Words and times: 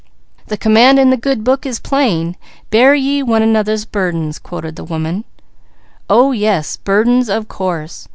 "The 0.47 0.57
command 0.57 0.97
in 0.97 1.11
the 1.11 1.15
good 1.15 1.43
book 1.43 1.63
is 1.63 1.77
plain: 1.79 2.35
'Bear 2.71 2.95
ye 2.95 3.21
one 3.21 3.43
another's 3.43 3.85
burdens,'" 3.85 4.39
quoted 4.39 4.75
the 4.75 4.83
woman. 4.83 5.25
"Oh 6.09 6.31
yes! 6.31 6.75
'Burdens,' 6.75 7.29
of 7.29 7.47
course!" 7.47 8.07